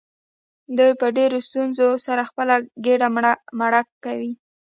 [0.77, 2.55] دوی په ډیرو ستونزو سره خپله
[2.85, 3.07] ګیډه
[3.59, 4.33] مړه کوي.